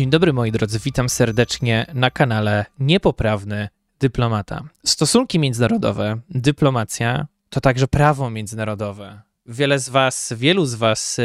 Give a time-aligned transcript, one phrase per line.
[0.00, 3.68] Dzień dobry moi drodzy, witam serdecznie na kanale Niepoprawny
[3.98, 4.64] Dyplomata.
[4.84, 9.20] Stosunki międzynarodowe, dyplomacja to także prawo międzynarodowe.
[9.46, 11.22] Wiele z Was, wielu z Was e,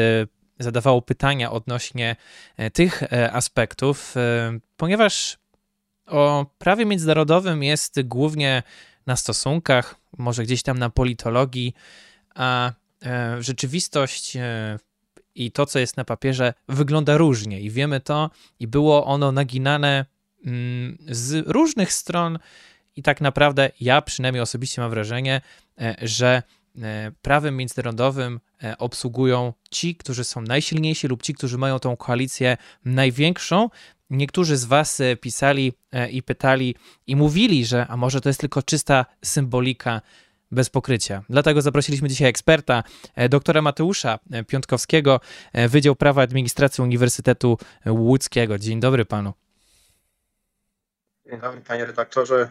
[0.59, 2.15] zadawało pytania odnośnie
[2.57, 4.15] e, tych e, aspektów,
[4.77, 5.37] ponieważ
[6.05, 8.63] o prawie międzynarodowym jest głównie
[9.05, 11.73] na stosunkach, może gdzieś tam na politologii,
[12.35, 12.71] a
[13.39, 14.37] rzeczywistość
[15.35, 20.05] i to, co jest na papierze, wygląda różnie i wiemy to, i było ono naginane
[20.45, 22.39] mm, z różnych stron.
[22.95, 25.41] I tak naprawdę ja przynajmniej osobiście mam wrażenie,
[25.81, 26.43] e, że
[26.81, 32.57] e, prawem międzynarodowym e, obsługują ci, którzy są najsilniejsi lub ci, którzy mają tą koalicję
[32.85, 33.69] największą.
[34.09, 35.73] Niektórzy z Was pisali
[36.11, 36.75] i pytali
[37.07, 40.01] i mówili, że a może to jest tylko czysta symbolika
[40.55, 41.23] bez pokrycia.
[41.29, 42.83] Dlatego zaprosiliśmy dzisiaj eksperta,
[43.15, 45.19] e, doktora Mateusza e, Piątkowskiego,
[45.53, 48.59] e, Wydział Prawa Administracji Uniwersytetu Łódzkiego.
[48.59, 49.33] Dzień dobry panu.
[51.25, 52.49] Dzień dobry panie redaktorze,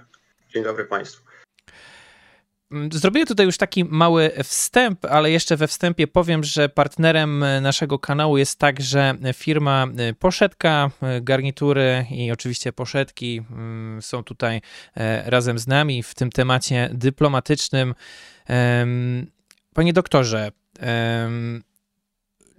[0.54, 1.33] dzień dobry państwu.
[2.70, 7.98] Mm, zrobiłem tutaj już taki mały wstęp, ale jeszcze we wstępie powiem, że partnerem naszego
[7.98, 9.86] kanału jest także firma
[10.18, 10.90] Poszetka.
[11.22, 14.60] Garnitury i oczywiście poszetki mm, są tutaj
[14.96, 17.94] e, razem z nami w tym temacie dyplomatycznym.
[19.74, 20.50] Panie doktorze,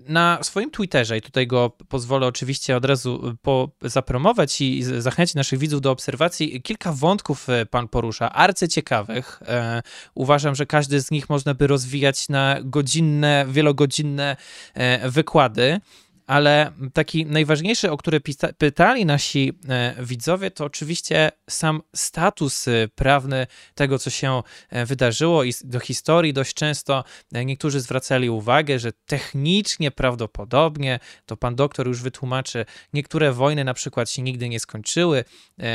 [0.08, 5.36] na swoim Twitterze, i tutaj go pozwolę oczywiście od razu y, po, zapromować i zachęcić
[5.36, 9.40] naszych widzów do obserwacji, kilka wątków y, pan porusza, arcyciekawych.
[9.48, 9.82] E,
[10.16, 14.38] uważam, że każdy z nich można by rozwijać na godzinne, wielogodzinne
[14.74, 15.80] e, wykłady
[16.28, 18.22] ale taki najważniejszy, o który
[18.58, 25.44] pytali nasi e, widzowie, to oczywiście sam status e, prawny tego, co się e, wydarzyło
[25.44, 32.02] i do historii dość często niektórzy zwracali uwagę, że technicznie prawdopodobnie, to pan doktor już
[32.02, 35.24] wytłumaczy, niektóre wojny na przykład się nigdy nie skończyły,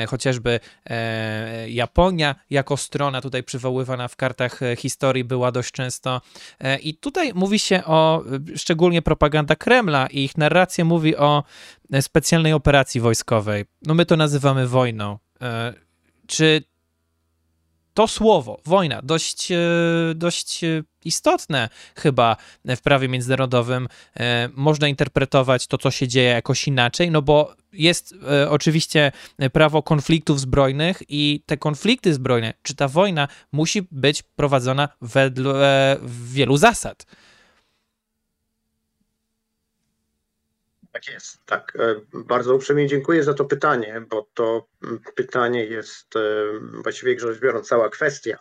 [0.08, 0.60] chociażby
[1.68, 6.20] Japonia jako strona tutaj przywoływana w kartach historii była dość często
[6.82, 8.24] i tutaj mówi się o
[8.56, 11.44] szczególnie propaganda Kremla i ich narracja mówi o
[11.92, 13.64] e, specjalnej operacji wojskowej.
[13.86, 15.18] No my to nazywamy wojną.
[15.42, 15.74] E,
[16.26, 16.62] czy
[17.94, 19.58] to słowo, wojna, dość, e,
[20.14, 20.60] dość
[21.04, 23.88] istotne chyba w prawie międzynarodowym,
[24.54, 28.14] można interpretować to, co się dzieje jakoś inaczej, no bo jest
[28.48, 29.12] oczywiście
[29.52, 36.56] prawo konfliktów zbrojnych i te konflikty zbrojne, czy ta wojna musi być prowadzona wedle wielu
[36.56, 37.06] zasad.
[40.92, 41.72] Tak jest, tak.
[41.78, 44.68] E, bardzo uprzejmie dziękuję za to pytanie, bo to
[45.14, 46.20] pytanie jest e,
[46.82, 48.38] właściwie rzecz biorąc cała kwestia.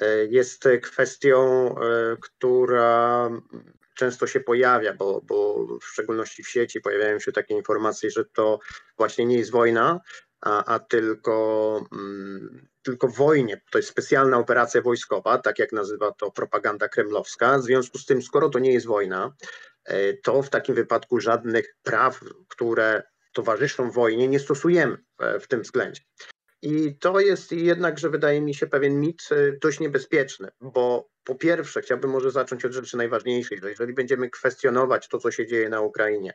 [0.00, 1.74] E, jest kwestią,
[2.20, 3.30] która
[3.94, 8.58] często się pojawia, bo, bo w szczególności w sieci pojawiają się takie informacje, że to
[8.96, 10.00] właśnie nie jest wojna,
[10.40, 13.60] a, a tylko, mm, tylko wojnie.
[13.70, 17.58] To jest specjalna operacja wojskowa, tak jak nazywa to propaganda kremlowska.
[17.58, 19.32] W związku z tym, skoro to nie jest wojna,
[20.22, 26.02] to w takim wypadku żadnych praw, które towarzyszą wojnie, nie stosujemy e, w tym względzie.
[26.62, 31.82] I to jest jednakże, wydaje mi się, pewien mit e, dość niebezpieczny, bo po pierwsze,
[31.82, 35.80] chciałbym może zacząć od rzeczy najważniejszej, że jeżeli będziemy kwestionować to, co się dzieje na
[35.80, 36.34] Ukrainie,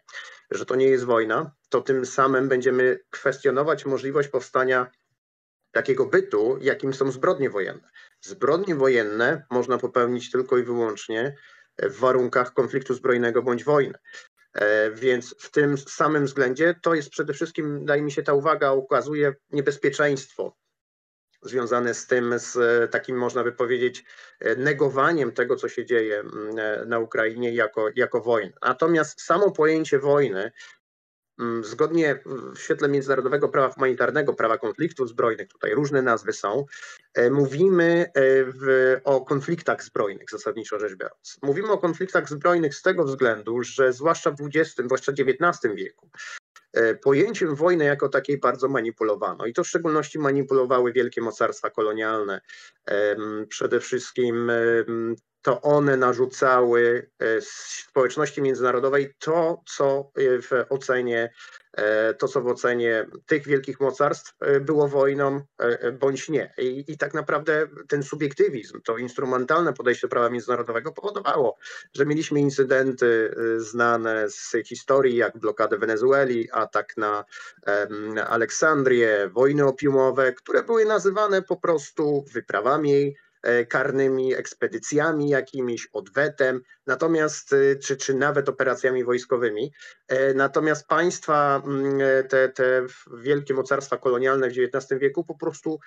[0.51, 4.91] że to nie jest wojna, to tym samym będziemy kwestionować możliwość powstania
[5.71, 7.89] takiego bytu, jakim są zbrodnie wojenne.
[8.21, 11.35] Zbrodnie wojenne można popełnić tylko i wyłącznie
[11.77, 13.97] w warunkach konfliktu zbrojnego bądź wojny.
[14.53, 18.71] E, więc w tym samym względzie to jest przede wszystkim, wydaje mi się, ta uwaga
[18.71, 20.57] ukazuje niebezpieczeństwo
[21.45, 22.57] związane z tym, z
[22.91, 24.05] takim można by powiedzieć
[24.57, 28.53] negowaniem tego, co się dzieje mm, na Ukrainie jako, jako wojny.
[28.61, 30.51] Natomiast samo pojęcie wojny
[31.61, 32.19] zgodnie
[32.55, 36.65] w świetle międzynarodowego prawa humanitarnego, prawa konfliktów zbrojnych, tutaj różne nazwy są,
[37.13, 41.39] e, mówimy e, w, o konfliktach zbrojnych, zasadniczo rzecz biorąc.
[41.41, 46.09] Mówimy o konfliktach zbrojnych z tego względu, że zwłaszcza w XX, zwłaszcza XIX wieku,
[46.73, 52.41] e, pojęciem wojny jako takiej bardzo manipulowano i to w szczególności manipulowały wielkie mocarstwa kolonialne.
[53.49, 54.51] Przede wszystkim
[55.43, 61.33] to one narzucały e, społeczności międzynarodowej to, co e, w ocenie
[61.73, 65.41] e, to, co w ocenie tych wielkich mocarstw było wojną,
[65.99, 66.53] bądź nie.
[66.57, 71.57] I, I, tak naprawdę ten subiektywizm, to instrumentalne podejście do prawa międzynarodowego powodowało,
[71.93, 77.25] że mieliśmy incydenty znane z historii, jak blokadę Wenezueli, atak na
[78.27, 83.15] Aleksandrię, wojny opiumowe, które były nazywane po prostu wyprawami
[83.69, 89.71] karnymi ekspedycjami jakimiś, odwetem, natomiast czy, czy nawet operacjami wojskowymi.
[90.35, 91.99] Natomiast państwa, mm,
[92.29, 92.85] te, te
[93.17, 95.79] wielkie mocarstwa kolonialne w XIX wieku po prostu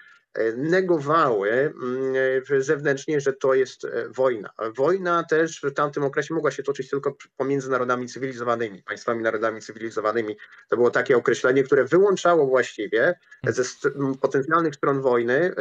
[0.57, 2.15] negowały mm,
[2.59, 4.51] zewnętrznie, że to jest wojna.
[4.77, 10.37] Wojna też w tamtym okresie mogła się toczyć tylko pomiędzy narodami cywilizowanymi, państwami narodami cywilizowanymi.
[10.69, 13.63] To było takie określenie, które wyłączało właściwie ze
[14.21, 15.55] potencjalnych stron wojny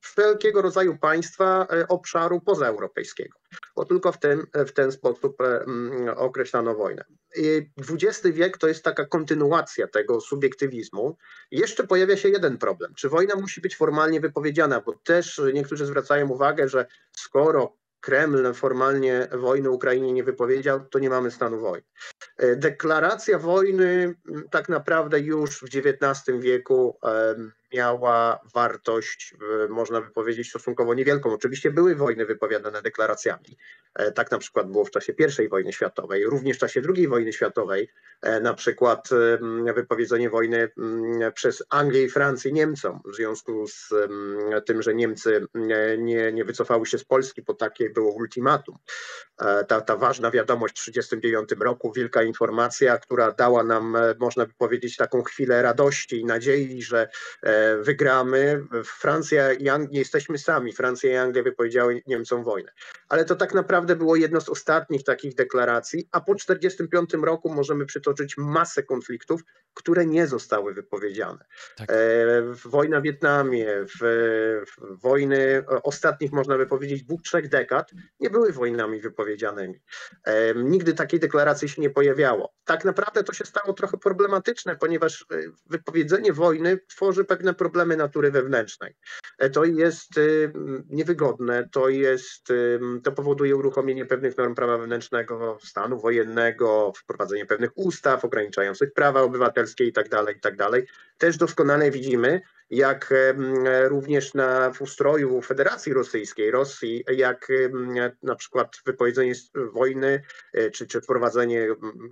[0.00, 3.38] wszelkiego rodzaju państwa y, obszaru pozaeuropejskiego,
[3.76, 7.04] bo tylko w ten, w ten sposób y, określano wojnę.
[7.78, 11.16] XX wiek to jest taka kontynuacja tego subiektywizmu.
[11.50, 12.94] Jeszcze pojawia się jeden problem.
[12.94, 14.80] Czy wojna musi być formalnie wypowiedziana?
[14.80, 16.86] Bo też niektórzy zwracają uwagę, że
[17.16, 21.86] skoro Kreml formalnie wojny Ukrainie nie wypowiedział, to nie mamy stanu wojny.
[22.36, 24.14] E, deklaracja wojny
[24.50, 26.98] tak naprawdę już w XIX wieku
[27.74, 29.34] miała wartość,
[29.64, 31.32] e, można by powiedzieć, stosunkowo niewielką.
[31.32, 33.56] Oczywiście były wojny wypowiadane deklaracjami.
[33.94, 35.14] E, tak na przykład było w czasie
[35.44, 37.88] I wojny światowej, również w czasie II wojny światowej,
[38.22, 39.08] e, na przykład
[39.74, 40.70] wypowiedzenie wojny
[41.34, 43.94] przez Anglię i Francję Niemcom w związku z
[44.66, 45.46] tym, że Niemcy
[45.98, 48.78] nie, nie wycofały się z Polski, bo takie było ultimatum.
[49.68, 54.96] Ta, ta ważna wiadomość w 1939 roku, wielka informacja, która dała nam, można by powiedzieć,
[54.96, 57.08] taką chwilę radości i nadziei, że
[57.82, 58.66] wygramy.
[58.84, 60.72] Francja i Anglia, nie jesteśmy sami.
[60.72, 62.72] Francja i Anglia wypowiedziały Niemcom wojnę.
[63.08, 67.86] Ale to tak naprawdę było jedno z ostatnich takich deklaracji, a po 1945 roku możemy
[67.86, 69.40] przytoczyć masę konfliktów,
[69.74, 71.44] które nie zostały wypowiedziane.
[71.76, 71.90] Tak.
[71.90, 71.94] E,
[72.64, 73.98] wojna w Wietnamie, w,
[74.66, 77.90] w wojny ostatnich, można by powiedzieć, dwóch, trzech dekad
[78.20, 79.80] nie były wojnami wypowiedzianymi.
[80.24, 82.54] E, nigdy takiej deklaracji się nie pojawiało.
[82.64, 85.36] Tak naprawdę to się stało trochę problematyczne, ponieważ e,
[85.66, 88.94] wypowiedzenie wojny tworzy pewne problemy natury wewnętrznej.
[89.38, 90.52] E, to jest y,
[90.88, 92.52] niewygodne, to jest,
[93.04, 99.84] to powoduje uruchomienie pewnych norm prawa wewnętrznego, stanu wojennego, wprowadzenie pewnych ustaw ograniczających prawa obywatelskie
[99.84, 100.56] itd., tak itd.
[100.70, 100.84] Tak
[101.18, 103.14] Też doskonale widzimy, jak
[103.88, 107.48] również na, w ustroju Federacji Rosyjskiej, Rosji, jak
[108.22, 109.32] na przykład wypowiedzenie
[109.72, 110.22] wojny
[110.52, 111.68] e, czy, czy wprowadzenie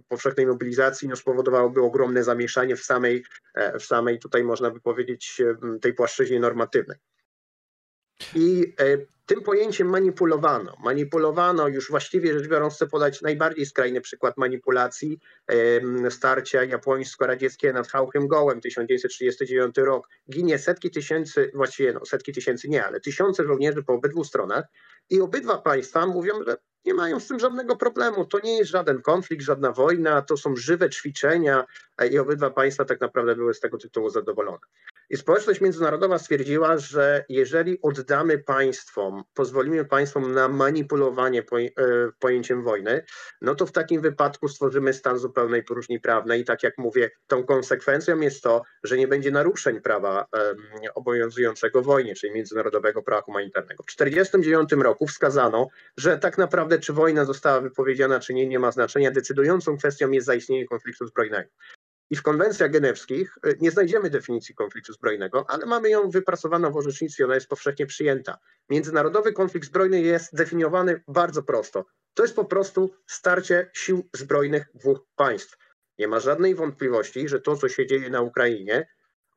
[0.08, 3.25] powszechnej mobilizacji no, spowodowałoby ogromne zamieszanie w samej,
[3.55, 5.43] e, w samej tutaj można by powiedzieć
[5.81, 6.99] tej płaszczyźnie normatywnej.
[8.34, 10.76] I e, tym pojęciem manipulowano.
[10.84, 15.20] Manipulowano, już właściwie rzecz biorąc, chcę podać najbardziej skrajny przykład manipulacji
[16.10, 20.08] starcia japońsko-radzieckie nad Hałchym Gołem, 1939 rok.
[20.30, 24.64] Ginie setki tysięcy, właściwie no, setki tysięcy nie, ale tysiące żołnierzy po obydwu stronach
[25.10, 28.24] i obydwa państwa mówią, że nie mają z tym żadnego problemu.
[28.24, 31.64] To nie jest żaden konflikt, żadna wojna, to są żywe ćwiczenia
[32.10, 34.58] i obydwa państwa tak naprawdę były z tego tytułu zadowolone.
[35.10, 41.44] I społeczność międzynarodowa stwierdziła, że jeżeli oddamy państwom, pozwolimy państwom na manipulowanie e,
[42.19, 43.05] pojęciem wojny,
[43.40, 46.40] no to w takim wypadku stworzymy stan zupełnej próżni prawnej.
[46.40, 50.26] I tak jak mówię, tą konsekwencją jest to, że nie będzie naruszeń prawa
[50.94, 53.82] obowiązującego w wojnie, czyli międzynarodowego prawa humanitarnego.
[53.82, 58.72] W 1949 roku wskazano, że tak naprawdę czy wojna została wypowiedziana, czy nie, nie ma
[58.72, 59.10] znaczenia.
[59.10, 61.50] Decydującą kwestią jest zaistnienie konfliktu zbrojnego.
[62.10, 66.76] I w konwencjach genewskich y, nie znajdziemy definicji konfliktu zbrojnego, ale mamy ją wypracowaną w
[66.76, 68.38] orzecznictwie, ona jest powszechnie przyjęta.
[68.70, 71.84] Międzynarodowy konflikt zbrojny jest definiowany bardzo prosto.
[72.15, 75.56] To jest po prostu starcie sił zbrojnych dwóch państw.
[75.98, 78.88] Nie ma żadnej wątpliwości, że to, co się dzieje na Ukrainie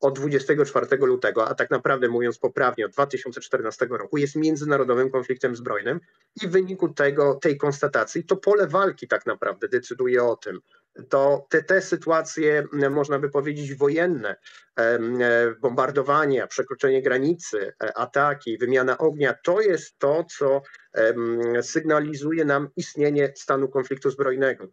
[0.02, 6.00] od 24 lutego, a tak naprawdę mówiąc poprawnie od 2014 roku, jest międzynarodowym konfliktem zbrojnym
[6.44, 10.60] i w wyniku tego, tej konstatacji to pole walki tak naprawdę decyduje o tym,
[11.10, 14.36] to te, te sytuacje, można by powiedzieć, wojenne,
[14.80, 15.00] e,
[15.62, 20.62] bombardowania, przekroczenie granicy, e, ataki, wymiana ognia, to jest to, co
[21.62, 24.68] sygnalizuje nam istnienie stanu konfliktu zbrojnego.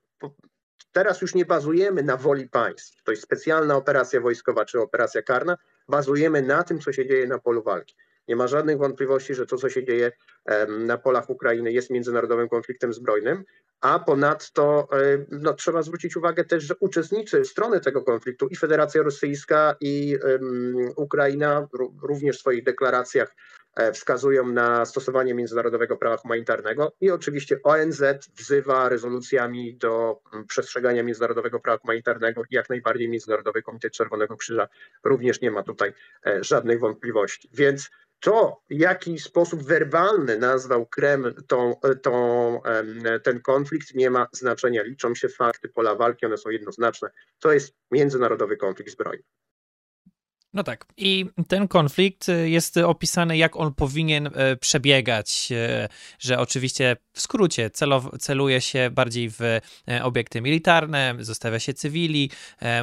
[0.92, 5.56] Teraz już nie bazujemy na woli państw, to jest specjalna operacja wojskowa czy operacja karna,
[5.88, 7.94] bazujemy na tym, co się dzieje na polu walki.
[8.28, 10.12] Nie ma żadnych wątpliwości, że to, co się dzieje
[10.68, 13.44] na polach Ukrainy, jest międzynarodowym konfliktem zbrojnym,
[13.80, 14.88] a ponadto
[15.30, 20.92] no, trzeba zwrócić uwagę też, że uczestnicy strony tego konfliktu i Federacja Rosyjska i um,
[20.96, 21.68] Ukraina
[22.02, 23.34] również w swoich deklaracjach
[23.92, 28.02] wskazują na stosowanie międzynarodowego prawa humanitarnego i oczywiście ONZ
[28.36, 34.68] wzywa rezolucjami do przestrzegania międzynarodowego prawa humanitarnego i jak najbardziej Międzynarodowy Komitet Czerwonego Krzyża
[35.04, 35.92] również nie ma tutaj
[36.26, 37.48] e, żadnych wątpliwości.
[37.52, 42.60] Więc to, w jaki sposób werbalny nazwał Kreml tą, tą,
[43.22, 44.82] ten konflikt, nie ma znaczenia.
[44.82, 47.10] Liczą się fakty, pola walki, one są jednoznaczne.
[47.38, 49.22] To jest międzynarodowy konflikt zbrojny.
[50.52, 50.86] No tak.
[50.96, 55.88] I ten konflikt y, jest opisany, jak on powinien y, przebiegać, y,
[56.18, 57.70] że oczywiście w skrócie
[58.20, 59.40] celuje się bardziej w
[60.02, 62.30] obiekty militarne, zostawia się cywili,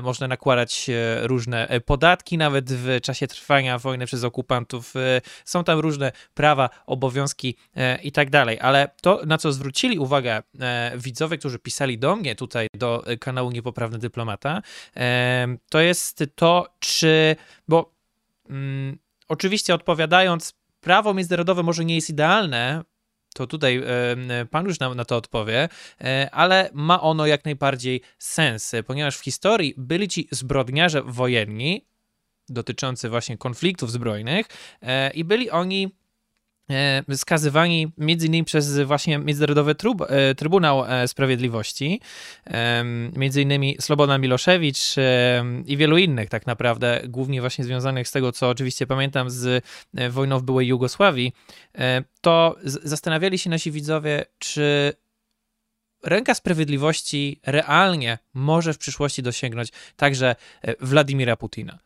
[0.01, 0.89] można nakładać
[1.21, 4.93] różne podatki nawet w czasie trwania wojny przez okupantów.
[5.45, 7.55] Są tam różne prawa, obowiązki
[8.03, 8.59] i tak dalej.
[8.59, 10.43] Ale to, na co zwrócili uwagę
[10.95, 14.61] widzowie, którzy pisali do mnie tutaj, do kanału Niepoprawny Dyplomata,
[15.69, 17.35] to jest to, czy
[17.67, 17.95] bo
[18.49, 22.83] mm, oczywiście odpowiadając, prawo międzynarodowe może nie jest idealne,
[23.35, 23.83] to tutaj
[24.51, 25.69] pan już nam na to odpowie,
[26.01, 31.85] e, ale ma ono jak najbardziej sens, ponieważ w historii byli ci zbrodniarze wojenni,
[32.49, 34.45] dotyczący właśnie konfliktów zbrojnych
[34.81, 35.95] e, i byli oni
[37.15, 39.75] skazywani między innymi przez właśnie Międzynarodowy
[40.07, 42.01] e, Trybunał e, Sprawiedliwości,
[43.15, 44.95] między innymi Slobodan Miloszewicz
[45.65, 49.65] i wielu innych tak naprawdę, głównie właśnie związanych z tego, co oczywiście pamiętam z
[50.09, 51.33] wojną w byłej Jugosławii,
[52.21, 54.93] to zastanawiali się nasi widzowie, czy
[56.03, 60.35] ręka sprawiedliwości realnie może w przyszłości dosięgnąć także
[60.79, 61.79] Władimira Putina.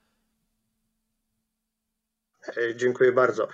[2.75, 3.47] Dziękuję bardzo.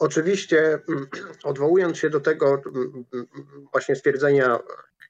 [0.00, 1.06] Oczywiście, mm,
[1.44, 3.26] odwołując się do tego mm, mm,
[3.72, 4.58] właśnie stwierdzenia,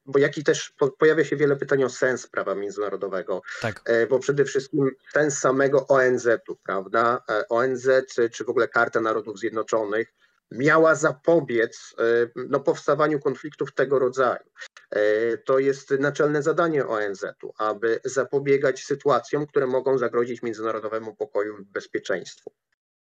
[0.06, 3.80] bo jaki też pojawia się wiele pytań o sens prawa międzynarodowego, tak.
[3.84, 7.22] E, bo przede wszystkim sens samego ONZ-u, prawda?
[7.28, 7.88] E, ONZ
[8.32, 10.12] czy w ogóle Karta Narodów Zjednoczonych
[10.50, 12.02] miała zapobiec e,
[12.36, 14.44] no, powstawaniu konfliktów tego rodzaju.
[15.44, 22.52] To jest naczelne zadanie ONZ-u, aby zapobiegać sytuacjom, które mogą zagrozić międzynarodowemu pokoju i bezpieczeństwu.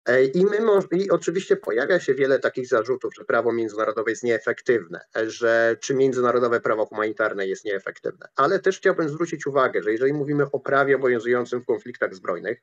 [0.06, 0.58] E, I, my,
[0.90, 6.60] I oczywiście pojawia się wiele takich zarzutów, że prawo międzynarodowe jest nieefektywne, że czy międzynarodowe
[6.60, 8.28] prawo humanitarne jest nieefektywne.
[8.36, 12.62] Ale też chciałbym zwrócić uwagę, że jeżeli mówimy o prawie obowiązującym w konfliktach zbrojnych,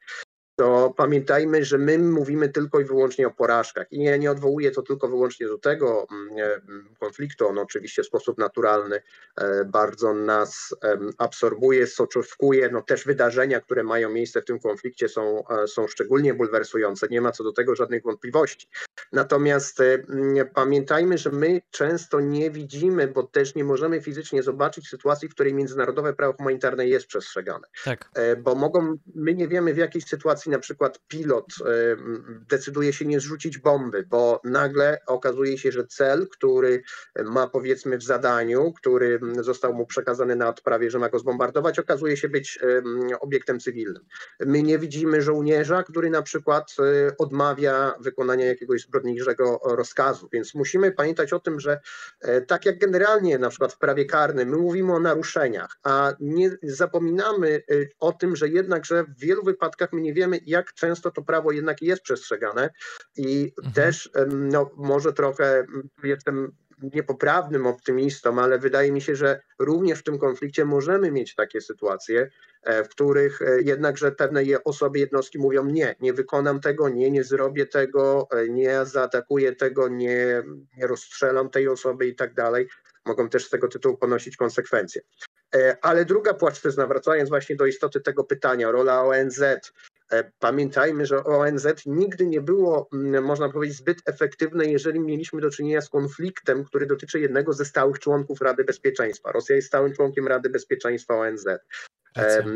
[0.62, 3.92] to pamiętajmy, że my mówimy tylko i wyłącznie o porażkach.
[3.92, 6.62] I nie, nie odwołuję to tylko wyłącznie do tego mm, e,
[7.00, 7.48] konfliktu.
[7.48, 9.02] On oczywiście w sposób naturalny
[9.36, 10.76] e, bardzo nas
[11.18, 12.70] absorbuje, soczewkuje.
[12.70, 17.08] No też wydarzenia, które mają miejsce w tym konflikcie są, e, są szczególnie bulwersujące.
[17.08, 18.68] Nie ma co do tego żadnych wątpliwości.
[19.12, 19.80] Natomiast
[20.54, 25.54] pamiętajmy, że my często nie widzimy, bo też nie możemy fizycznie zobaczyć sytuacji, w której
[25.54, 27.68] międzynarodowe prawo humanitarne jest przestrzegane.
[27.86, 28.12] Tak.
[28.38, 31.66] Bo mogą, my nie wiemy w jakiej sytuacji na przykład pilot e,
[32.50, 36.84] decyduje się nie zrzucić bomby, bo nagle okazuje się, że cel, który
[37.26, 42.18] ma powiedzmy w zadaniu, który został mu przekazany na odprawie, że ma go zbombardować, okazuje
[42.18, 42.60] się być
[43.20, 44.06] obiektem cywilnym.
[44.40, 50.92] My nie widzimy żołnierza, który na przykład e, odmawia wykonania jakiegoś zbrodniczego rozkazu, więc musimy
[50.92, 51.80] pamiętać o tym, że
[52.22, 56.58] e, tak jak generalnie na przykład w prawie karnym, my mówimy o naruszeniach, a nie
[56.64, 57.64] zapominamy
[58.00, 61.82] o tym, że jednakże w wielu wypadkach my nie wiemy, jak często to prawo jednak
[61.82, 62.70] jest przestrzegane
[63.18, 63.74] i mhm.
[63.74, 65.66] też no, może trochę
[66.04, 71.62] jestem niepoprawnym optymistą, ale wydaje mi się, że również w tym konflikcie możemy mieć takie
[71.62, 72.30] sytuacje,
[72.64, 77.24] e, w których e, jednakże pewne osoby, jednostki mówią nie, nie wykonam tego, nie, nie
[77.24, 80.44] zrobię tego, e, nie zaatakuję tego, nie,
[80.78, 82.68] nie rozstrzelam tej osoby i tak dalej.
[83.06, 85.02] Mogą też z tego tytułu ponosić konsekwencje.
[85.82, 89.44] Ale druga płaszczyzna, wracając właśnie do istoty tego pytania, rola ONZ,
[90.12, 95.50] E, pamiętajmy, że ONZ nigdy nie było, mm, można powiedzieć, zbyt efektywne, jeżeli mieliśmy do
[95.50, 99.32] czynienia z konfliktem, który dotyczy jednego ze stałych członków Rady Bezpieczeństwa.
[99.32, 101.46] Rosja jest stałym członkiem Rady Bezpieczeństwa ONZ.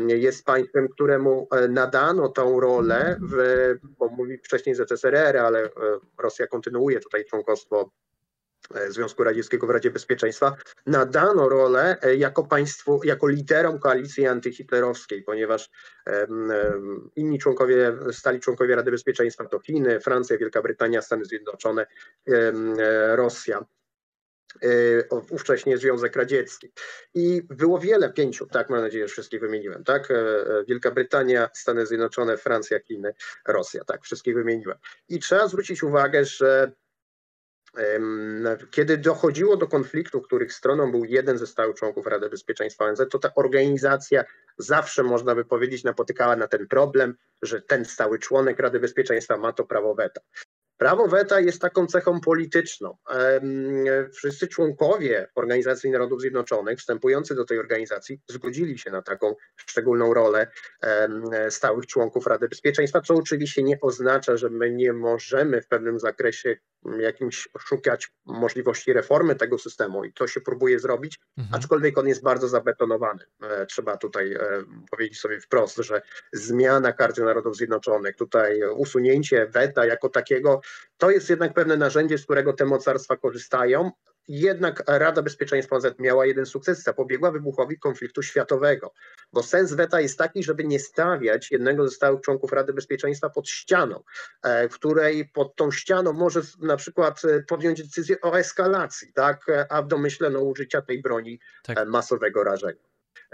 [0.06, 5.70] Jest państwem, któremu e, nadano tą rolę, w, bo mówi wcześniej ZSRR, ale e,
[6.18, 8.15] Rosja kontynuuje tutaj członkostwo E,
[8.88, 15.70] Związku Radzieckiego w Radzie Bezpieczeństwa, nadano rolę e, jako państwu, jako liderom koalicji antyhitlerowskiej, ponieważ
[17.16, 21.86] inni członkowie, stali członkowie Rady Bezpieczeństwa to Chiny, Francja, Wielka Brytania, Stany Zjednoczone,
[22.28, 23.64] e, Rosja
[25.30, 26.72] ówcześnie Związek Radziecki.
[27.14, 30.08] I było wiele, pięciu, tak, mam nadzieję, że wszystkich wymieniłem, tak?
[30.68, 33.14] Wielka Brytania, Stany Zjednoczone, Francja, Chiny,
[33.48, 34.78] Rosja, tak, wszystkich wymieniłem.
[35.08, 36.72] I trzeba zwrócić uwagę, że
[38.70, 43.18] kiedy dochodziło do konfliktu, których stroną był jeden ze stałych członków Rady Bezpieczeństwa ONZ, to
[43.18, 44.24] ta organizacja
[44.58, 49.52] zawsze, można by powiedzieć, napotykała na ten problem, że ten stały członek Rady Bezpieczeństwa ma
[49.52, 50.20] to prawo weta.
[50.76, 52.96] Prawo weta jest taką cechą polityczną.
[54.12, 60.46] Wszyscy członkowie Organizacji Narodów Zjednoczonych, wstępujący do tej organizacji, zgodzili się na taką szczególną rolę
[61.50, 66.56] stałych członków Rady Bezpieczeństwa, co oczywiście nie oznacza, że my nie możemy w pewnym zakresie
[66.98, 71.54] jakimś szukać możliwości reformy tego systemu i to się próbuje zrobić, mhm.
[71.54, 73.24] aczkolwiek on jest bardzo zabetonowany.
[73.42, 74.40] E, trzeba tutaj e,
[74.90, 76.02] powiedzieć sobie wprost, że
[76.32, 80.60] zmiana Karty Narodów Zjednoczonych, tutaj usunięcie weta jako takiego,
[80.98, 83.90] to jest jednak pewne narzędzie, z którego te mocarstwa korzystają,
[84.28, 88.92] jednak Rada Bezpieczeństwa ONZ miała jeden sukces, zapobiegła wybuchowi konfliktu światowego,
[89.32, 93.48] bo sens weta jest taki, żeby nie stawiać jednego ze stałych członków Rady Bezpieczeństwa pod
[93.48, 94.02] ścianą,
[94.42, 99.46] e, w której pod tą ścianą może na przykład e, podjąć decyzję o eskalacji, tak,
[99.68, 101.78] a w domyśle no, użycia tej broni tak.
[101.78, 102.86] E, masowego rażenia.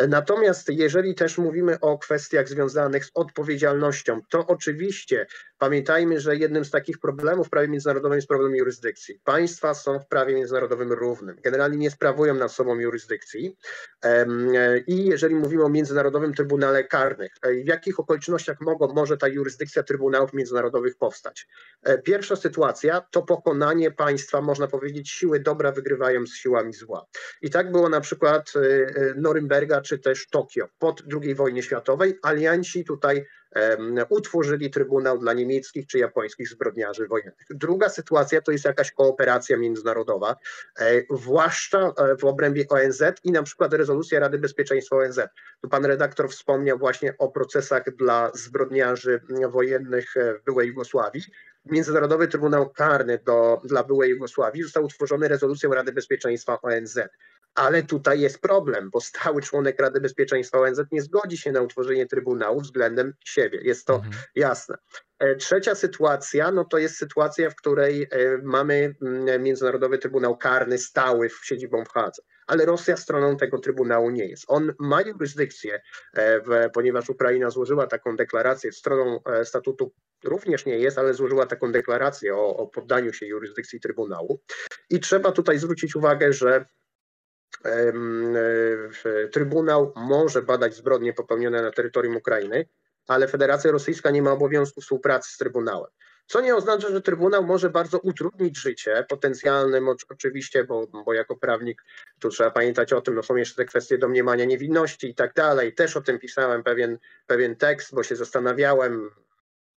[0.09, 5.27] Natomiast jeżeli też mówimy o kwestiach związanych z odpowiedzialnością, to oczywiście
[5.59, 9.21] pamiętajmy, że jednym z takich problemów w prawie międzynarodowym jest problem jurysdykcji.
[9.25, 11.37] Państwa są w prawie międzynarodowym równym.
[11.43, 13.57] Generalnie nie sprawują nad sobą jurysdykcji.
[14.87, 17.29] I jeżeli mówimy o Międzynarodowym Trybunale Karnym,
[17.65, 21.47] w jakich okolicznościach mogą, może ta jurysdykcja Trybunałów Międzynarodowych powstać?
[21.83, 27.07] E, pierwsza sytuacja to pokonanie państwa, można powiedzieć, siły dobra wygrywają z siłami zła.
[27.43, 30.69] I tak było na przykład e, e, Norymberga czy też Tokio.
[30.79, 33.27] Po II wojnie światowej alianci tutaj
[34.09, 37.47] utworzyli Trybunał dla niemieckich czy japońskich zbrodniarzy wojennych.
[37.51, 40.37] Druga sytuacja to jest jakaś kooperacja międzynarodowa,
[40.79, 45.21] e, zwłaszcza e, w obrębie ONZ i na przykład rezolucja Rady Bezpieczeństwa ONZ.
[45.63, 51.23] Tu pan redaktor wspomniał właśnie o procesach dla zbrodniarzy wojennych e, w byłej Jugosławii.
[51.67, 56.99] Międzynarodowy Trybunał Karny do, dla byłej Jugosławii został utworzony rezolucją Rady Bezpieczeństwa ONZ.
[57.55, 62.07] Ale tutaj jest problem, bo stały członek Rady Bezpieczeństwa ONZ nie zgodzi się na utworzenie
[62.07, 63.61] Trybunału względem siebie.
[63.63, 64.13] Jest to mhm.
[64.35, 64.77] jasne.
[65.23, 70.79] E, trzecia sytuacja, no to jest sytuacja, w której e, mamy mm, Międzynarodowy Trybunał Karny
[70.79, 74.45] stały w siedzibą w Hadze, ale Rosja stroną tego Trybunału nie jest.
[74.49, 75.81] On ma jurysdykcję,
[76.15, 79.93] e, ponieważ Ukraina złożyła taką deklarację, stroną statutu
[80.25, 84.41] również nie jest, ale złożyła taką deklarację o, o poddaniu się jurysdykcji Trybunału.
[84.91, 86.65] I trzeba tutaj zwrócić uwagę, że
[89.33, 92.69] Trybunał może badać zbrodnie popełnione na terytorium Ukrainy,
[93.09, 95.91] ale Federacja Rosyjska nie ma obowiązku współpracy z Trybunałem.
[96.27, 101.83] Co nie oznacza, że Trybunał może bardzo utrudnić życie potencjalnym, oczywiście, bo, bo jako prawnik
[102.21, 105.75] tu trzeba pamiętać o tym, no są jeszcze te kwestie domniemania niewinności i tak dalej.
[105.75, 109.11] Też o tym pisałem pewien, pewien tekst, bo się zastanawiałem,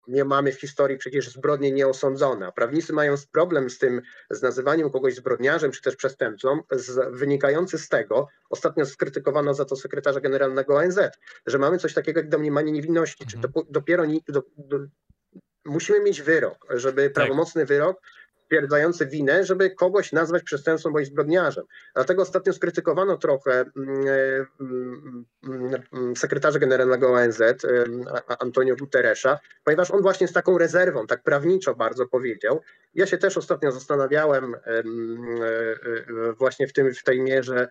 [0.07, 2.51] nie mamy w historii przecież zbrodni nieosądzone.
[2.51, 7.89] Prawnicy mają problem z tym, z nazywaniem kogoś zbrodniarzem czy też przestępcą, z, wynikający z
[7.89, 10.99] tego, ostatnio skrytykowano za to sekretarza generalnego ONZ,
[11.45, 13.23] że mamy coś takiego jak domniemanie niewinności.
[13.23, 13.43] Mhm.
[13.43, 14.79] Czy to dopiero do, do,
[15.65, 17.13] musimy mieć wyrok, żeby tak.
[17.13, 18.01] prawomocny wyrok
[18.45, 21.65] stwierdzający winę, żeby kogoś nazwać przestępcą bądź zbrodniarzem.
[21.95, 25.25] Dlatego ostatnio skrytykowano trochę mm, e, mm,
[25.93, 27.55] mm, sekretarza generalnego ONZ, e,
[28.39, 32.61] Antonio Guterresza, ponieważ on właśnie z taką rezerwą, tak prawniczo bardzo powiedział.
[32.93, 34.83] Ja się też ostatnio zastanawiałem e,
[36.33, 37.67] właśnie w, tym, w tej mierze,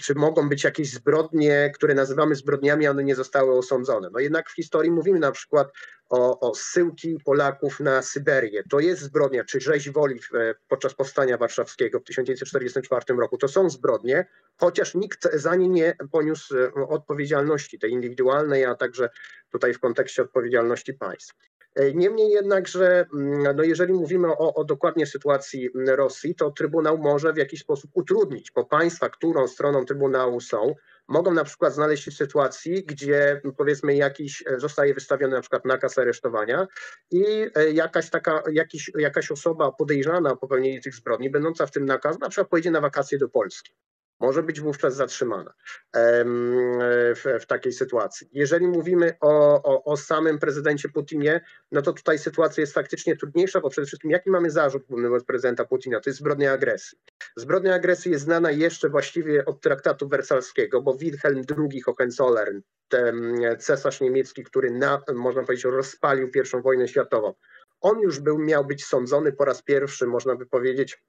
[0.00, 4.08] czy mogą być jakieś zbrodnie, które nazywamy zbrodniami, a one nie zostały osądzone.
[4.12, 5.68] No jednak w historii mówimy na przykład
[6.12, 8.62] o, o zsyłki Polaków na Syberię.
[8.70, 10.20] To jest zbrodnia, czy rzeź woli
[10.68, 13.38] podczas powstania warszawskiego w 1944 roku.
[13.38, 19.10] To są zbrodnie, chociaż nikt za nie nie poniósł e, odpowiedzialności tej indywidualnej, a także
[19.50, 21.34] tutaj w kontekście odpowiedzialności państw.
[21.74, 26.98] E, niemniej jednak, że mm, no jeżeli mówimy o, o, dokładnie sytuacji Rosji, to Trybunał
[26.98, 30.74] może w jakiś sposób utrudnić, bo państwa, którą stroną Trybunału są,
[31.08, 35.64] mogą na przykład znaleźć się w sytuacji, gdzie powiedzmy jakiś e, zostaje wystawiony na przykład
[35.64, 36.66] nakaz aresztowania
[37.10, 41.84] i e, jakaś taka, jakiś, jakaś osoba podejrzana o popełnienie tych zbrodni, będąca w tym
[41.84, 43.74] nakazie, na przykład pojedzie na wakacje do Polski
[44.22, 45.54] może być wówczas zatrzymana
[45.94, 48.28] w, w takiej sytuacji.
[48.32, 51.40] Jeżeli mówimy o, o, o, samym prezydencie Putinie,
[51.72, 55.64] no to tutaj sytuacja jest faktycznie trudniejsza, bo przede wszystkim jaki mamy zarzut wobec prezydenta
[55.64, 56.00] Putina?
[56.00, 56.98] To jest zbrodnia agresji.
[57.36, 64.00] Zbrodnia agresji jest znana jeszcze właściwie od traktatu wersalskiego, bo Wilhelm II Hohenzollern, ten cesarz
[64.00, 67.34] niemiecki, który na, można powiedzieć rozpalił I wojnę światową,
[67.80, 71.02] on już był, miał być sądzony po raz pierwszy, można by powiedzieć,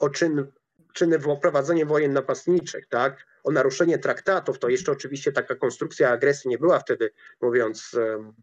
[0.00, 0.52] o czyn
[0.92, 6.58] czyny prowadzenie wojen napastniczych, tak, o naruszenie traktatów, to jeszcze oczywiście taka konstrukcja agresji nie
[6.58, 7.96] była wtedy, mówiąc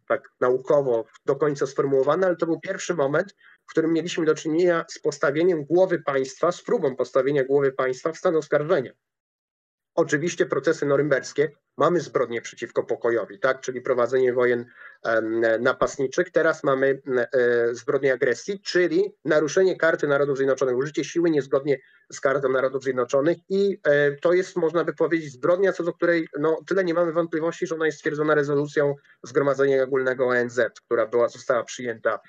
[0.07, 3.35] tak naukowo, do końca sformułowana, ale to był pierwszy moment,
[3.67, 8.17] w którym mieliśmy do czynienia z postawieniem głowy państwa, z próbą postawienia głowy państwa w
[8.17, 8.91] stan oskarżenia.
[9.95, 13.61] Oczywiście procesy norymberskie mamy zbrodnie przeciwko pokojowi, tak?
[13.61, 14.65] czyli prowadzenie wojen
[15.59, 16.31] napastniczych.
[16.31, 17.01] Teraz mamy
[17.33, 21.77] e, zbrodnie agresji, czyli naruszenie karty Narodów Zjednoczonych, użycie siły niezgodnie
[22.09, 26.27] z kartą Narodów Zjednoczonych i e, to jest, można by powiedzieć, zbrodnia, co do której
[26.39, 31.27] no, tyle nie mamy wątpliwości, że ona jest stwierdzona rezolucją Zgromadzenia Ogólnego ONZ, która była,
[31.27, 32.19] została przyjęta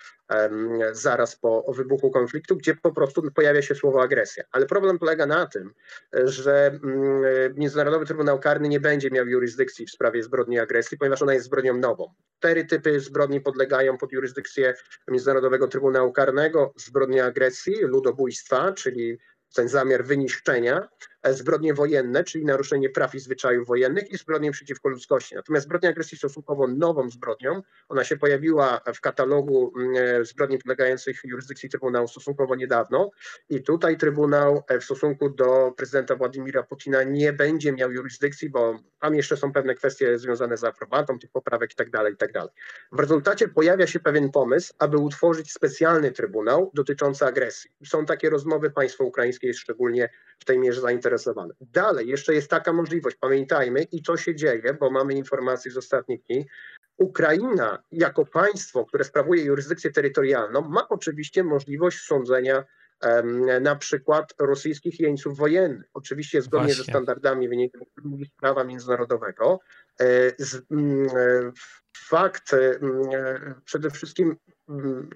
[0.92, 4.44] zaraz po wybuchu konfliktu, gdzie po prostu pojawia się słowo agresja.
[4.52, 5.74] Ale problem polega na tym,
[6.12, 11.34] że mm, Międzynarodowy Trybunał Karny nie będzie miał jurysdykcji w sprawie zbrodni agresji, ponieważ ona
[11.34, 12.14] jest zbrodnią nową.
[12.38, 14.74] Cztery typy zbrodni podlegają pod jurysdykcję
[15.08, 16.74] Międzynarodowego Trybunału Karnego.
[16.76, 19.18] Zbrodnia agresji, ludobójstwa, czyli
[19.54, 20.88] ten zamiar wyniszczenia,
[21.24, 25.34] zbrodnie wojenne, czyli naruszenie praw i zwyczajów wojennych i zbrodnie przeciwko ludzkości.
[25.34, 31.20] Natomiast zbrodnia agresji stosunkowo nową zbrodnią, ona się pojawiła w katalogu mm, e, zbrodni podlegających
[31.24, 33.10] jurysdykcji Trybunału stosunkowo niedawno
[33.48, 38.78] i tutaj Trybunał e, w stosunku do prezydenta Władimira Putina nie będzie miał jurysdykcji, bo
[39.00, 41.98] tam jeszcze są pewne kwestie związane z aprobatą tych poprawek itd.
[41.98, 42.32] Tak itd.
[42.32, 42.48] Tak
[42.92, 47.70] w rezultacie pojawia się pewien pomysł, aby utworzyć specjalny trybunał dotyczący agresji.
[47.84, 51.07] Są takie rozmowy, państwo ukraińskie jest szczególnie w tej mierze zainteresowane
[51.60, 56.22] Dalej, jeszcze jest taka możliwość, pamiętajmy i co się dzieje, bo mamy informacje z ostatnich
[56.22, 56.46] dni.
[56.96, 62.64] Ukraina jako państwo, które sprawuje jurysdykcję terytorialną, ma oczywiście możliwość sądzenia
[63.60, 65.90] na przykład rosyjskich jeńców wojennych.
[65.94, 66.84] Oczywiście zgodnie Właśnie.
[66.84, 69.60] ze standardami wynikającymi z prawa międzynarodowego.
[70.00, 70.32] E, e,
[71.96, 72.78] fakt, e,
[73.64, 74.36] przede wszystkim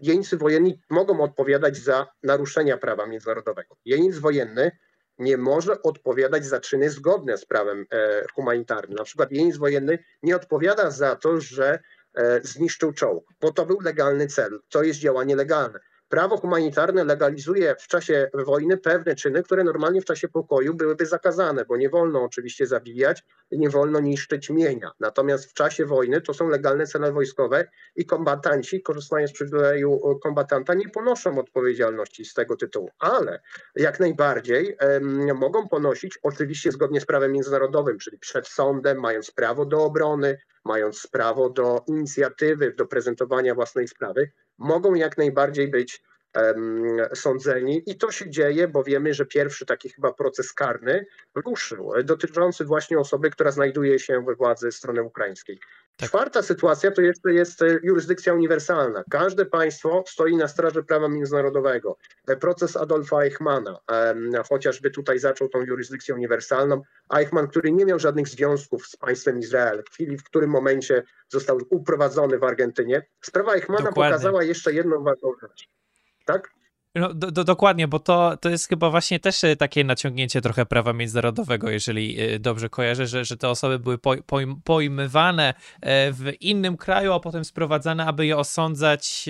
[0.03, 3.77] jeńcy wojenni mogą odpowiadać za naruszenia prawa międzynarodowego.
[3.85, 4.71] Jeniec wojenny
[5.19, 8.99] nie może odpowiadać za czyny zgodne z prawem e, humanitarnym.
[8.99, 11.79] Na przykład jeńc wojenny nie odpowiada za to, że
[12.15, 14.61] e, zniszczył czołg, bo to był legalny cel.
[14.69, 15.81] To jest działanie legalne
[16.13, 21.65] prawo humanitarne legalizuje w czasie wojny pewne czyny, które normalnie w czasie pokoju byłyby zakazane,
[21.65, 24.91] bo nie wolno oczywiście zabijać, nie wolno niszczyć mienia.
[25.01, 30.75] Natomiast w czasie wojny to są legalne cele wojskowe i kombatanci, korzystając z przywileju kombatanta,
[30.75, 33.41] nie ponoszą odpowiedzialności z tego tytułu, ale
[33.77, 34.77] jak najbardziej
[35.35, 41.07] mogą ponosić, oczywiście zgodnie z prawem międzynarodowym, czyli przed sądem, mając prawo do obrony, mając
[41.07, 44.31] prawo do inicjatywy, do prezentowania własnej sprawy,
[44.63, 46.03] mogą jak najbardziej być
[47.15, 52.65] sądzeni i to się dzieje, bo wiemy, że pierwszy taki chyba proces karny ruszył, dotyczący
[52.65, 55.59] właśnie osoby, która znajduje się we władzy strony ukraińskiej.
[55.97, 56.09] Tak.
[56.09, 59.05] Czwarta sytuacja to jeszcze jest e, jurysdykcja uniwersalna.
[59.11, 61.97] Każde państwo stoi na straży prawa międzynarodowego.
[62.29, 63.79] E, proces Adolfa Eichmana,
[64.49, 66.83] chociażby tutaj zaczął tą jurysdykcję uniwersalną.
[67.17, 71.59] Eichmann, który nie miał żadnych związków z państwem Izrael, w chwili, w którym momencie został
[71.71, 73.07] uprowadzony w Argentynie.
[73.21, 74.11] Sprawa Eichmana Dokładnie.
[74.13, 75.69] pokazała jeszcze jedną ważną rzecz
[76.25, 76.55] tak?
[76.95, 80.67] No, do, do, dokładnie, bo to, to jest chyba właśnie też e, takie naciągnięcie trochę
[80.67, 83.99] prawa międzynarodowego, jeżeli e, dobrze kojarzę, że, że te osoby były
[84.65, 89.29] pojmowane e, w innym kraju, a potem sprowadzane, aby je osądzać,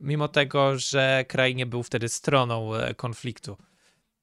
[0.00, 3.56] mimo tego, że kraj nie był wtedy stroną konfliktu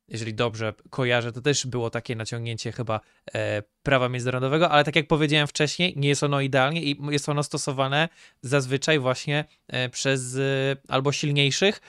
[0.10, 3.00] jeżeli dobrze kojarzę, to też było takie naciągnięcie chyba
[3.34, 7.44] e, prawa międzynarodowego, ale tak jak powiedziałem wcześniej, nie jest ono idealnie i jest ono
[7.44, 8.10] stosowane
[8.42, 10.42] zazwyczaj właśnie e, przez e,
[10.88, 11.82] albo silniejszych,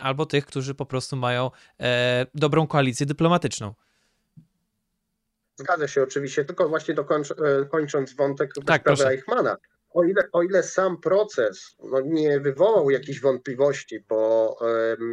[0.00, 1.50] albo tych, którzy po prostu mają
[1.80, 3.74] e, dobrą koalicję dyplomatyczną.
[5.56, 7.34] Zgadza się oczywiście, tylko właśnie dokończ, e,
[7.70, 9.56] kończąc wątek tak, sprawy Eichmana
[9.94, 14.56] o ile, o ile sam proces no, nie wywołał jakichś wątpliwości, bo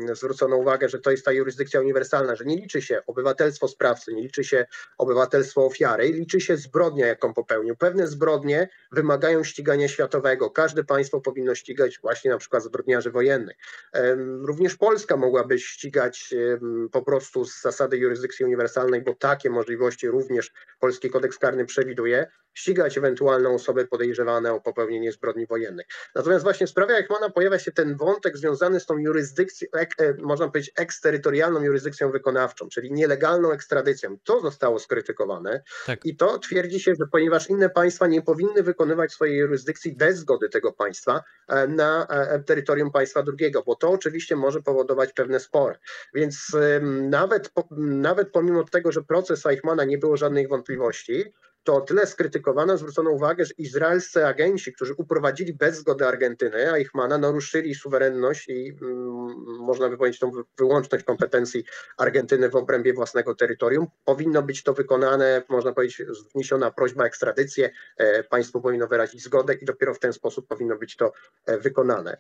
[0.10, 4.14] y, zwrócono uwagę, że to jest ta jurysdykcja uniwersalna, że nie liczy się obywatelstwo sprawcy,
[4.14, 4.66] nie liczy się
[4.98, 7.76] obywatelstwo ofiary, liczy się zbrodnia, jaką popełnił.
[7.76, 10.50] Pewne zbrodnie wymagają ścigania światowego.
[10.50, 13.58] Każde państwo powinno ścigać właśnie na przykład zbrodniarzy wojennych.
[13.96, 14.00] Y,
[14.42, 16.60] również Polska mogłaby ścigać y,
[16.92, 22.98] po prostu z zasady jurysdykcji uniwersalnej, bo takie możliwości również Polski Kodeks Karny przewiduje, ścigać
[22.98, 25.86] ewentualną osobę podejrzewaną o popełnienie zbrodni wojennych.
[26.16, 30.14] Natomiast właśnie w sprawie Eichmana pojawia się ten wątek związany z tą jurysdykcją, ek, e,
[30.14, 34.18] można powiedzieć, eksterytorialną jurysdykcją wykonawczą, czyli nielegalną ekstradycją.
[34.24, 36.06] To zostało skrytykowane tak.
[36.06, 40.50] i to twierdzi się, że ponieważ inne państwa nie powinny wykonywać swojej jurysdykcji bez zgody
[40.50, 45.76] tego państwa e, na e, terytorium państwa drugiego, bo to oczywiście może powodować pewne spory.
[46.14, 46.56] Więc
[47.02, 52.78] nawet, nawet pomimo tego, że proces Eichmana nie było żadnych wątpliwości, to o tyle skrytykowana
[52.78, 58.78] zwrócono uwagę, że izraelscy agenci, którzy uprowadzili bez zgody Argentyny, a Eichmana naruszyli suwerenność i
[58.82, 61.64] mm, można by powiedzieć tą wyłączność kompetencji
[61.98, 63.88] Argentyny w obrębie własnego terytorium.
[64.06, 69.54] Powinno być to wykonane, można powiedzieć, wniesiona prośba o ekstradycję, e, państwo powinno wyrazić zgodę
[69.54, 71.12] i dopiero w ten sposób powinno być to
[71.46, 72.18] e, wykonane.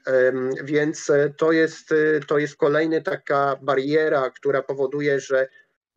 [0.63, 1.93] Więc e, to jest,
[2.27, 5.47] to jest kolejna taka bariera, która powoduje, że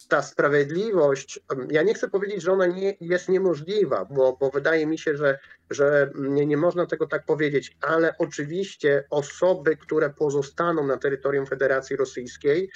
[0.08, 1.40] ta sprawiedliwość,
[1.70, 5.38] ja nie chcę powiedzieć, że ona nie jest niemożliwa, bo, bo wydaje mi się, że,
[5.70, 11.96] że nie, nie można tego tak powiedzieć, ale oczywiście osoby, które pozostaną na terytorium Federacji
[11.96, 12.70] Rosyjskiej,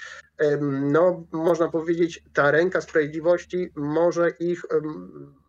[0.60, 4.62] no można powiedzieć, ta ręka sprawiedliwości może ich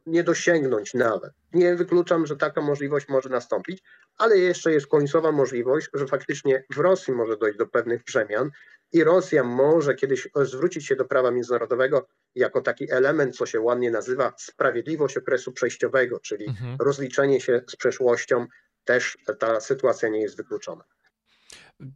[0.05, 1.33] nie dosięgnąć nawet.
[1.53, 3.83] Nie wykluczam, że taka możliwość może nastąpić,
[4.19, 8.51] ale jeszcze jest końcowa możliwość, że faktycznie w Rosji może dojść do pewnych przemian
[8.91, 13.91] i Rosja może kiedyś zwrócić się do prawa międzynarodowego jako taki element, co się ładnie
[13.91, 16.77] nazywa sprawiedliwość okresu przejściowego, czyli mhm.
[16.79, 18.47] rozliczenie się z przeszłością.
[18.83, 20.83] Też ta sytuacja nie jest wykluczona.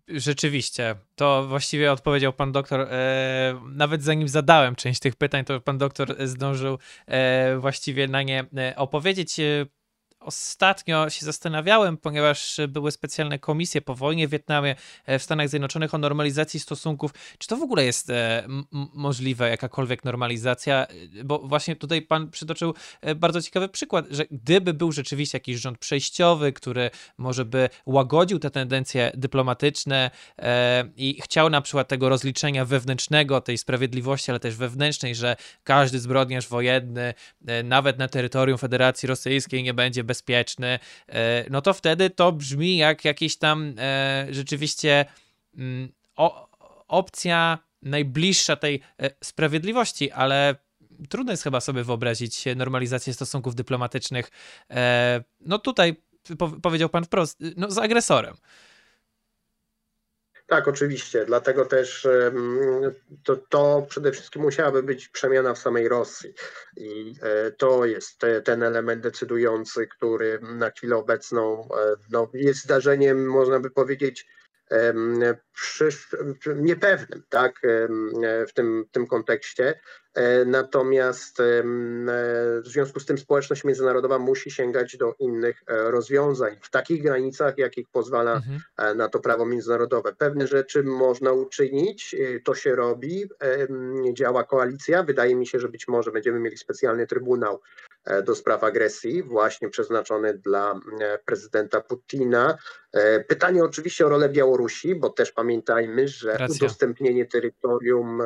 [0.08, 2.82] Rzeczywiście, to właściwie odpowiedział pan doktor.
[2.82, 8.46] E, nawet zanim zadałem część tych pytań, to pan doktor zdążył e, właściwie na nie
[8.58, 9.40] e, opowiedzieć.
[10.24, 15.94] Ostatnio się zastanawiałem, ponieważ były specjalne komisje po wojnie w Wietnamie e, w Stanach Zjednoczonych
[15.94, 17.12] o normalizacji stosunków.
[17.38, 18.48] Czy to w ogóle jest e,
[18.94, 20.88] możliwe, jakakolwiek normalizacja?
[20.88, 22.74] E, bo właśnie tutaj pan przytoczył
[23.16, 28.52] bardzo ciekawy przykład, że gdyby był rzeczywiście jakiś rząd przejściowy, który może by łagodził te
[28.52, 30.12] tendencje dyplomatyczne
[30.96, 36.48] i chciał na przykład tego rozliczenia wewnętrznego, tej sprawiedliwości, ale też wewnętrznej, że każdy zbrodniarz
[36.48, 37.14] wojenny,
[37.64, 43.06] nawet na terytorium Federacji Rosyjskiej nie będzie bezpieczny, e, no to wtedy to brzmi jak
[43.06, 45.06] jakieś tam e, rzeczywiście
[45.58, 45.92] mm,
[46.88, 50.56] opcja najbliższa tej e, sprawiedliwości, ale
[51.10, 54.32] trudno jest chyba sobie wyobrazić normalizację stosunków dyplomatycznych.
[55.42, 55.96] No tutaj
[56.62, 58.36] powiedział pan wprost, no z agresorem.
[60.54, 61.26] Tak, oczywiście.
[61.26, 62.08] Dlatego też
[63.24, 66.34] to, to przede wszystkim musiałaby być przemiana w samej Rosji.
[66.78, 73.26] I e, to jest ten element decydujący, który na chwilę obecną e, no, jest zdarzeniem,
[73.26, 74.26] można by powiedzieć,
[76.56, 77.62] niepewnym tak,
[78.50, 79.80] w tym, tym kontekście.
[80.14, 81.64] E, natomiast e,
[82.62, 87.58] w związku z tym społeczność międzynarodowa musi sięgać do innych e, rozwiązań w takich granicach,
[87.58, 88.98] jakich pozwala mhm.
[88.98, 90.14] na to prawo międzynarodowe.
[90.14, 93.30] Pewne rzeczy można uczynić, to się robi,
[94.14, 95.04] działa koalicja.
[95.04, 97.60] Wydaje mi się, że być może będziemy mieli specjalny trybunał
[98.26, 100.80] do spraw agresji, właśnie przeznaczony dla
[101.26, 102.58] prezydenta Putina.
[103.28, 106.56] Pytanie oczywiście o rolę Białorusi, bo też pamiętajmy, że Racja.
[106.56, 108.22] udostępnienie terytorium,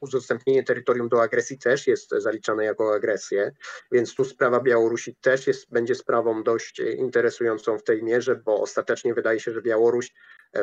[0.00, 3.52] udostępnienie terytorium do agresji też jest zaliczane jako agresję,
[3.92, 9.14] więc tu sprawa Białorusi też jest, będzie sprawą dość interesującą w tej mierze, bo ostatecznie
[9.14, 10.12] wydaje się, że Białoruś E,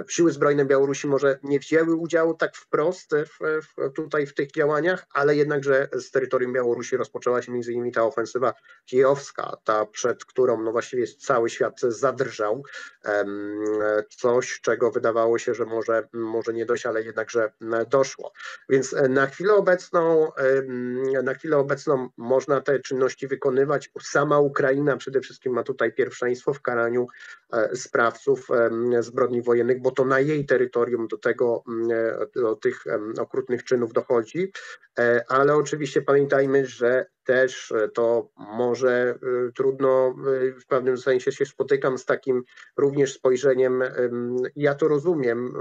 [0.10, 5.06] siły zbrojne Białorusi może nie wzięły udziału tak wprost w, w, tutaj w tych działaniach,
[5.14, 8.54] ale jednakże z terytorium Białorusi rozpoczęła się między innymi ta ofensywa
[8.86, 12.64] kijowska, ta przed którą no właściwie cały świat zadrżał.
[14.10, 17.52] Coś, czego wydawało się, że może, może nie dojść, ale jednakże
[17.90, 18.32] doszło.
[18.70, 20.32] Więc e, na chwilę obecną,
[21.24, 23.92] na chwilę obecną można te czynności wykonywać.
[24.02, 27.08] Sama Ukraina przede wszystkim ma tutaj pierwszeństwo w karaniu
[27.54, 28.48] e, sprawców
[29.00, 32.84] zbrodni wojennych bo to na jej terytorium do tego, mm, e, do tych
[33.20, 34.52] okrutnych czynów dochodzi,
[35.00, 39.20] e, ale oczywiście pamiętajmy, że też e, to może
[39.56, 40.16] trudno,
[40.62, 42.44] w pewnym sensie się spotykam z takim
[42.78, 43.84] również spojrzeniem,
[44.56, 45.54] ja to rozumiem,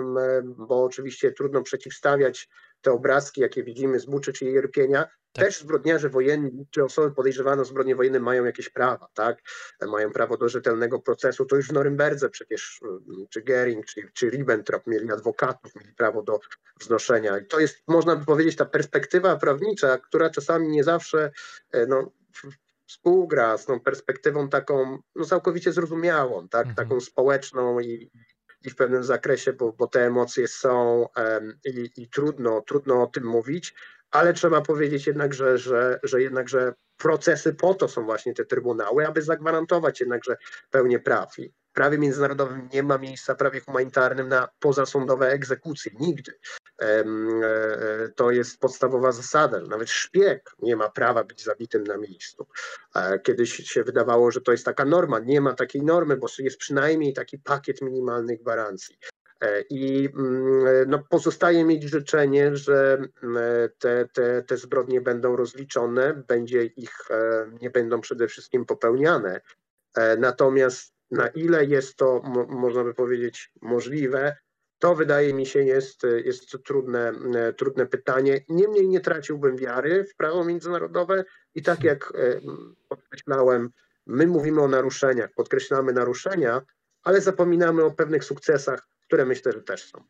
[0.44, 2.48] bo oczywiście trudno przeciwstawiać
[2.82, 5.44] te obrazki, jakie widzimy z Buczy czy Jerpienia, tak.
[5.44, 9.42] też zbrodniarze wojenni, czy osoby podejrzewane o zbrodnie wojenne mają jakieś prawa, tak?
[9.88, 11.44] Mają prawo do rzetelnego procesu.
[11.44, 16.22] To już w Norymberdze przecież, mm, czy Gering, czy, czy Ribbentrop mieli adwokatów, mieli prawo
[16.22, 16.40] do
[16.80, 17.38] wznoszenia.
[17.38, 21.30] I to jest, można by powiedzieć, ta perspektywa prawnicza, która czasami nie zawsze
[21.72, 22.12] e, no,
[22.86, 26.66] współgra z tą perspektywą taką no, całkowicie zrozumiałą, tak?
[26.66, 26.88] Mhm.
[26.88, 28.10] taką społeczną i
[28.70, 31.06] w pewnym zakresie, bo, bo te emocje są
[31.64, 33.74] i, i, trudno, trudno o tym mówić,
[34.10, 39.06] ale trzeba powiedzieć jednak, że, że, że jednakże procesy po to są właśnie te trybunały,
[39.06, 40.36] aby zagwarantować jednakże
[40.70, 41.38] pełnię praw.
[41.38, 45.92] I w prawie międzynarodowym nie ma miejsca prawie humanitarnym na pozasądowe egzekucje.
[46.00, 46.32] Nigdy.
[46.82, 47.04] E,
[48.16, 49.60] to jest podstawowa zasada.
[49.60, 52.46] Nawet szpieg nie ma prawa być zabitym na miejscu.
[52.94, 55.18] E, kiedyś się wydawało, że to jest taka norma.
[55.18, 58.98] Nie ma takiej normy, bo jest przynajmniej taki pakiet minimalnych gwarancji.
[59.40, 63.38] E, I mm, no, pozostaje mieć życzenie, że mm,
[63.78, 69.40] te, te, te zbrodnie będą rozliczone, będzie ich, e, nie będą przede wszystkim popełniane.
[69.96, 74.36] E, natomiast na ile jest to, można by powiedzieć, możliwe,
[74.78, 77.12] to wydaje mi się jest, jest trudne,
[77.56, 78.44] trudne pytanie.
[78.48, 82.12] Niemniej nie traciłbym wiary w prawo międzynarodowe i tak jak
[82.88, 83.70] podkreślałem,
[84.06, 86.62] my mówimy o naruszeniach, podkreślamy naruszenia,
[87.02, 90.04] ale zapominamy o pewnych sukcesach, które myślę, że też są.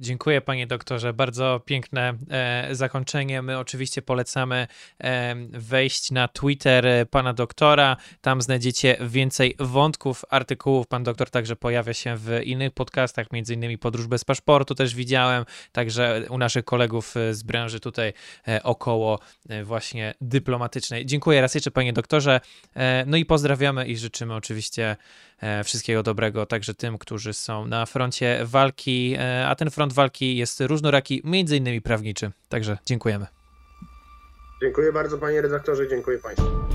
[0.00, 3.42] Dziękuję panie doktorze, bardzo piękne e, zakończenie.
[3.42, 4.66] My oczywiście polecamy
[5.00, 10.86] e, wejść na Twitter e, pana doktora, tam znajdziecie więcej wątków, artykułów.
[10.86, 15.44] Pan doktor także pojawia się w innych podcastach, między innymi Podróż bez paszportu też widziałem,
[15.72, 18.12] także u naszych kolegów e, z branży tutaj
[18.48, 21.06] e, około e, właśnie dyplomatycznej.
[21.06, 22.40] Dziękuję raz jeszcze panie doktorze,
[23.06, 24.96] no i pozdrawiamy i życzymy oczywiście
[25.64, 31.22] wszystkiego dobrego także tym, którzy są na froncie walki, a ten front walki jest różnoraki,
[31.24, 32.30] między innymi prawniczy.
[32.48, 33.26] Także dziękujemy.
[34.62, 36.67] Dziękuję bardzo panie redaktorze, dziękuję państwu.